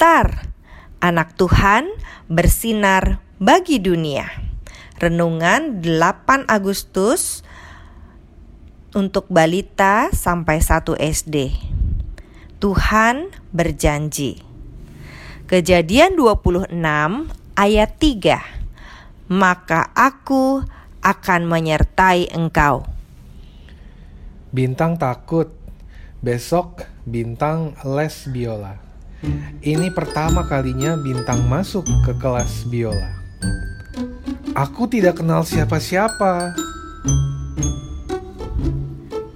Star, 0.00 0.48
anak 1.04 1.36
Tuhan 1.36 1.84
bersinar 2.24 3.20
bagi 3.36 3.84
dunia. 3.84 4.32
Renungan 4.96 5.84
8 5.84 6.48
Agustus 6.48 7.44
untuk 8.96 9.28
balita 9.28 10.08
sampai 10.08 10.64
1 10.64 10.96
SD. 10.96 11.52
Tuhan 12.64 13.28
berjanji. 13.52 14.40
Kejadian 15.44 16.16
26 16.16 16.72
ayat 17.60 17.90
3. 18.00 18.40
Maka 19.28 19.92
aku 19.92 20.64
akan 21.04 21.44
menyertai 21.44 22.32
engkau. 22.32 22.88
Bintang 24.48 24.96
takut. 24.96 25.52
Besok 26.24 26.88
Bintang 27.04 27.76
les 27.84 28.24
biola. 28.32 28.89
Ini 29.60 29.92
pertama 29.92 30.48
kalinya 30.48 30.96
Bintang 30.96 31.44
masuk 31.44 31.84
ke 32.08 32.16
kelas 32.16 32.64
biola. 32.68 33.12
Aku 34.56 34.88
tidak 34.88 35.20
kenal 35.20 35.44
siapa-siapa. 35.44 36.56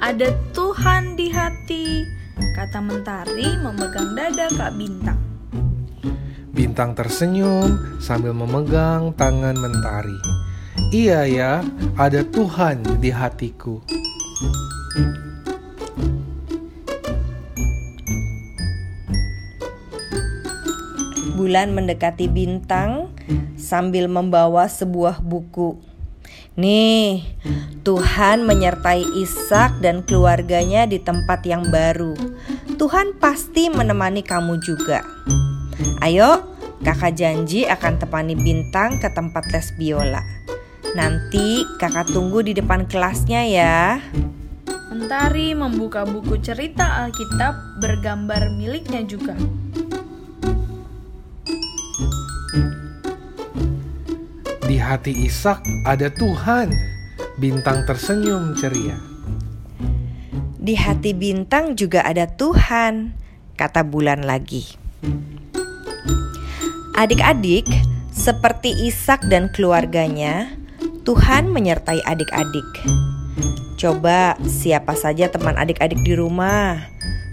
Ada 0.00 0.36
Tuhan 0.52 1.16
di 1.16 1.32
hati, 1.32 2.04
kata 2.56 2.80
Mentari 2.80 3.56
memegang 3.60 4.12
dada 4.12 4.52
Kak 4.52 4.72
Bintang. 4.76 5.20
Bintang 6.54 6.92
tersenyum 6.92 7.98
sambil 8.00 8.36
memegang 8.36 9.16
tangan 9.16 9.56
Mentari. 9.56 10.18
Iya 10.92 11.20
ya, 11.26 11.52
ada 11.96 12.20
Tuhan 12.22 12.84
di 13.00 13.10
hatiku. 13.10 13.80
Bulan 21.32 21.72
mendekati 21.72 22.28
bintang 22.28 23.08
sambil 23.56 24.12
membawa 24.12 24.68
sebuah 24.68 25.24
buku. 25.24 25.80
Nih, 26.54 27.24
Tuhan 27.82 28.46
menyertai 28.46 29.02
Ishak 29.02 29.82
dan 29.82 30.06
keluarganya 30.06 30.86
di 30.86 31.02
tempat 31.02 31.42
yang 31.48 31.66
baru. 31.72 32.14
Tuhan 32.78 33.18
pasti 33.18 33.72
menemani 33.72 34.22
kamu 34.22 34.62
juga. 34.62 35.02
Ayo, 35.98 36.54
kakak 36.86 37.18
janji 37.18 37.66
akan 37.66 37.98
temani 37.98 38.38
bintang 38.38 39.02
ke 39.02 39.10
tempat 39.10 39.50
les 39.50 39.68
biola. 39.74 40.22
Nanti 40.94 41.66
kakak 41.82 42.14
tunggu 42.14 42.46
di 42.46 42.54
depan 42.54 42.86
kelasnya 42.86 43.42
ya. 43.50 43.98
Mentari 44.94 45.58
membuka 45.58 46.06
buku 46.06 46.38
cerita 46.38 47.02
Alkitab 47.02 47.82
bergambar 47.82 48.54
miliknya 48.54 49.02
juga. 49.02 49.34
Hati 54.84 55.24
Ishak 55.24 55.64
ada 55.88 56.12
Tuhan. 56.12 56.68
Bintang 57.40 57.88
tersenyum 57.88 58.52
ceria. 58.54 59.00
Di 60.60 60.76
hati 60.76 61.16
bintang 61.16 61.74
juga 61.74 62.04
ada 62.04 62.28
Tuhan, 62.28 63.16
kata 63.56 63.84
bulan 63.84 64.22
lagi. 64.22 64.64
Adik-adik, 66.94 67.66
seperti 68.14 68.70
Ishak 68.86 69.26
dan 69.26 69.50
keluarganya, 69.50 70.52
Tuhan 71.02 71.50
menyertai 71.50 72.00
adik-adik. 72.06 72.68
Coba 73.76 74.38
siapa 74.46 74.94
saja 74.94 75.28
teman 75.28 75.58
adik-adik 75.58 76.00
di 76.06 76.14
rumah, 76.14 76.80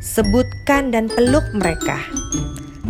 sebutkan 0.01 0.91
dan 0.91 1.07
peluk 1.07 1.45
mereka. 1.53 2.01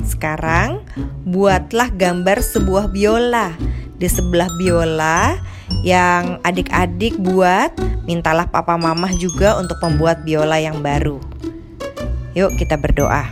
Sekarang, 0.07 0.81
buatlah 1.27 1.91
gambar 1.93 2.41
sebuah 2.41 2.89
biola. 2.89 3.53
Di 4.01 4.09
sebelah 4.09 4.49
biola 4.57 5.37
yang 5.85 6.41
adik-adik 6.41 7.21
buat, 7.21 7.69
mintalah 8.09 8.49
papa 8.49 8.73
mamah 8.73 9.13
juga 9.13 9.61
untuk 9.61 9.77
membuat 9.85 10.25
biola 10.25 10.57
yang 10.57 10.81
baru. 10.81 11.21
Yuk 12.33 12.57
kita 12.57 12.81
berdoa. 12.81 13.29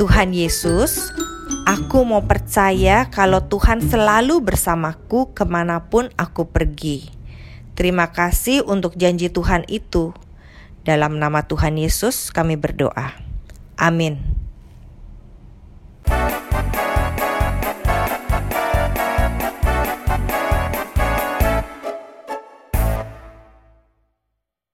Tuhan 0.00 0.32
Yesus, 0.32 1.12
aku 1.68 2.08
mau 2.08 2.24
percaya 2.24 3.12
kalau 3.12 3.44
Tuhan 3.44 3.84
selalu 3.84 4.40
bersamaku 4.40 5.36
ke 5.36 5.44
mana 5.44 5.92
pun 5.92 6.08
aku 6.16 6.48
pergi. 6.48 7.12
Terima 7.76 8.08
kasih 8.08 8.64
untuk 8.64 8.96
janji 8.96 9.28
Tuhan 9.28 9.68
itu. 9.68 10.16
Dalam 10.88 11.20
nama 11.20 11.44
Tuhan 11.44 11.76
Yesus 11.76 12.32
kami 12.32 12.56
berdoa. 12.56 13.12
Amin. 13.76 14.29